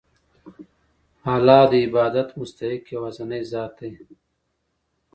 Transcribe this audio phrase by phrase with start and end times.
[1.33, 3.91] الله د عبادت مستحق یوازینی ذات دی.